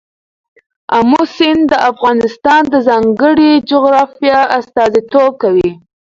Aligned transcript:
آمو 0.97 1.21
سیند 1.35 1.63
د 1.71 1.73
افغانستان 1.91 2.61
د 2.69 2.75
ځانګړي 2.87 3.51
جغرافیه 3.69 4.39
استازیتوب 4.59 5.31
کوي. 5.43 5.69